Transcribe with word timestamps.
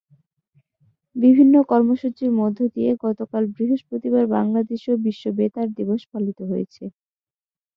বিভিন্ন 1.15 1.55
কর্মসূচির 1.71 2.31
মধ্য 2.39 2.59
দিয়ে 2.75 2.91
গতকাল 3.05 3.43
বৃহস্পতিবার 3.55 4.25
বাংলাদেশেও 4.35 4.95
বিশ্ব 5.05 5.23
বেতার 5.37 5.67
দিবস 5.77 6.01
পালিত 6.11 6.39
হয়েছে। 6.51 6.83